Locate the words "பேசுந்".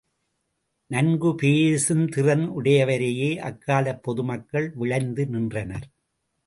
1.41-2.01